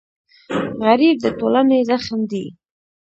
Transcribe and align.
غریب 0.85 1.15
د 1.23 1.25
ټولنې 1.39 1.77
زخم 1.89 2.19
دی 2.31 2.45